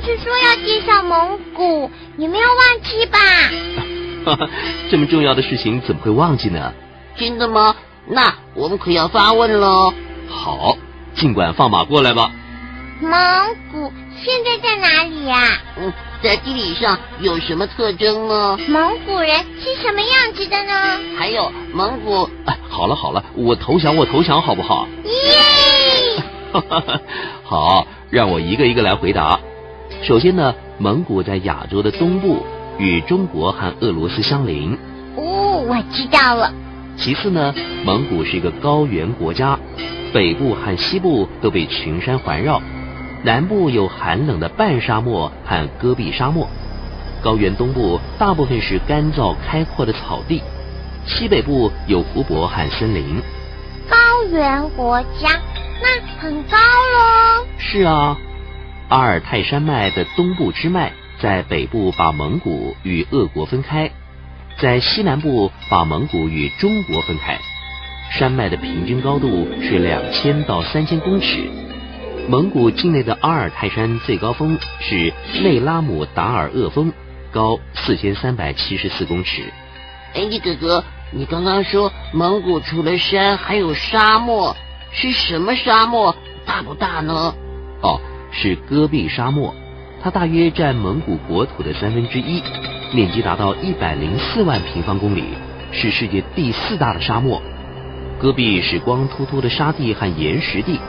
[0.00, 3.18] 次说要介绍蒙古，你没有忘记吧？
[4.24, 4.48] 哈哈，
[4.90, 6.72] 这么重要的事情怎么会忘记呢？
[7.16, 7.74] 真的吗？
[8.06, 9.92] 那我们可要发问喽。
[10.28, 10.76] 好，
[11.14, 12.30] 尽管放马过来吧。
[13.00, 13.10] 蒙
[13.70, 15.36] 古现在在哪里呀？
[15.76, 18.58] 嗯，在地理上有什么特征呢？
[18.68, 21.00] 蒙古人是什么样子的呢？
[21.18, 22.28] 还有蒙古……
[22.46, 24.88] 哎，好了好了，我投降，我投降，好不好？
[25.04, 26.22] 耶！
[26.50, 27.00] 哈 哈
[27.44, 29.38] 好，让我一个一个来回答。
[30.02, 32.44] 首先呢，蒙古在亚洲的东部，
[32.78, 34.76] 与中国和俄罗斯相邻。
[35.16, 36.52] 哦，我知道了。
[36.96, 39.58] 其次呢，蒙古是一个高原国家，
[40.12, 42.60] 北部和西部都被群山环绕。
[43.24, 46.48] 南部有寒冷的半沙漠和戈壁沙漠，
[47.20, 50.42] 高原东部大部分是干燥开阔的草地，
[51.04, 53.20] 西北部有湖泊和森林。
[53.88, 53.96] 高
[54.30, 55.47] 原国家那
[56.18, 57.46] 很高喽。
[57.58, 58.18] 是啊，
[58.88, 63.90] 阿尔泰山脉的东部支脉在北部把蒙古与俄国分开，
[64.60, 67.38] 在西南部把蒙古与中国分开。
[68.10, 71.48] 山脉的平均高度是两千到三千公尺。
[72.28, 76.92] 蒙古境内的阿尔泰山最高峰是内拉姆达尔鄂峰，
[77.30, 79.44] 高四千三百七十四公尺。
[80.14, 84.56] 哎，你哥哥，你刚刚说蒙古除了山还有沙漠，
[84.92, 86.14] 是什么沙漠？
[86.46, 87.34] 大不大呢？
[87.82, 88.00] 哦，
[88.32, 89.54] 是戈壁沙漠，
[90.02, 92.42] 它大约占蒙古国土的三分之一，
[92.92, 95.24] 面积达到一百零四万平方公里，
[95.72, 97.40] 是世界第四大的沙漠。
[98.20, 100.80] 戈壁是光秃秃的沙地和岩石地。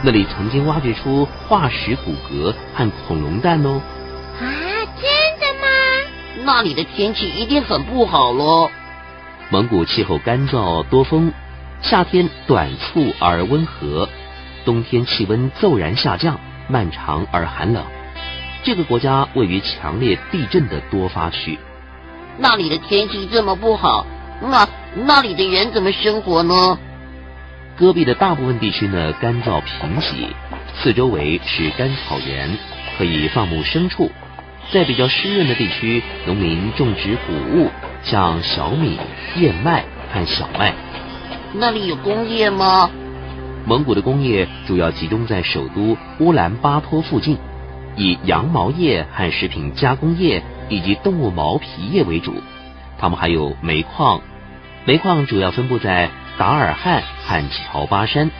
[0.00, 3.82] 那里曾经挖掘出化石骨骼和恐龙蛋哦！
[4.40, 4.46] 啊，
[4.96, 5.66] 真的吗？
[6.44, 8.70] 那里的天气一定很不好喽。
[9.50, 11.32] 蒙古气候干燥多风，
[11.80, 14.08] 夏天短促而温和，
[14.64, 17.84] 冬天气温骤然下降，漫长而寒冷。
[18.64, 21.58] 这个国家位于强烈地震的多发区。
[22.36, 24.04] 那里的天气这么不好，
[24.42, 26.78] 那那里的人怎么生活呢？
[27.78, 30.28] 戈壁的大部分地区呢干燥贫瘠，
[30.74, 32.58] 四周围是干草原，
[32.98, 34.10] 可以放牧牲畜。
[34.70, 37.70] 在比较湿润的地区，农民种植谷物，
[38.02, 38.98] 像小米、
[39.36, 40.74] 燕麦和小麦。
[41.54, 42.90] 那里有工业吗？
[43.64, 47.38] 蒙古的工业主要集中在首都乌兰巴托附近，
[47.96, 52.34] 以羊毛业和食品加工业以及动物毛皮业为主。
[52.98, 54.20] 他们还有煤矿，
[54.84, 56.10] 煤矿主要分布在。
[56.38, 58.30] 达尔汉和乔巴山，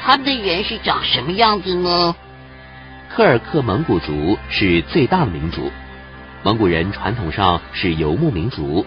[0.00, 2.14] 他们的人是长什么样子呢？
[3.10, 5.72] 柯尔克蒙古族是最大的民族。
[6.44, 8.86] 蒙古人传统上是游牧民族，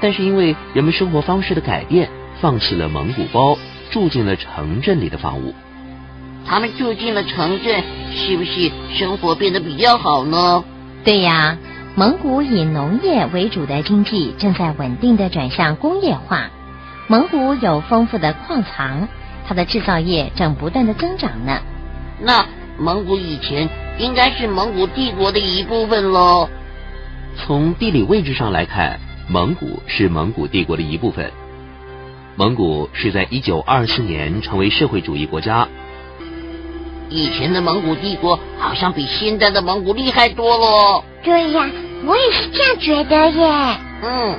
[0.00, 2.10] 但是因为人们生活方式的改变，
[2.40, 3.58] 放弃了蒙古包，
[3.90, 5.54] 住进了城镇里的房屋。
[6.46, 7.82] 他们住进了城镇，
[8.14, 10.64] 是不是生活变得比较好呢？
[11.04, 11.58] 对呀，
[11.94, 16.48] 蒙古以农业为主的经济正在稳定的转向工业化。
[17.06, 19.08] 蒙古有丰富的矿藏，
[19.46, 21.60] 它的制造业正不断的增长呢。
[22.20, 22.46] 那
[22.78, 23.68] 蒙古以前
[23.98, 26.48] 应该是蒙古帝国的一部分喽。
[27.36, 31.30] 从地理位置上来看，蒙古是蒙古帝国的一部分。
[32.38, 35.66] 蒙古是在一九二四年成为社会主义国家。
[37.08, 41.04] 以前的蒙古帝国好像比现在的蒙古厉害多了。
[41.24, 41.68] 对呀，
[42.06, 43.76] 我也是这样觉得耶。
[44.04, 44.38] 嗯。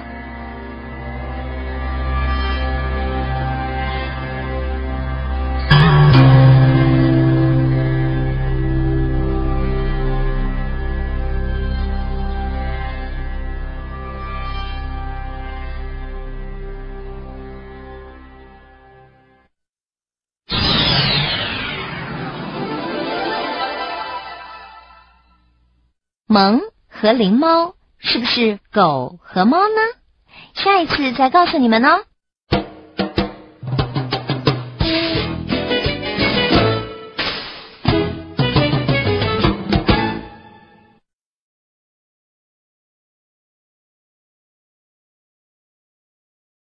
[26.32, 29.82] 萌和灵猫是不是狗和猫呢？
[30.54, 32.04] 下一次再告诉你们哦。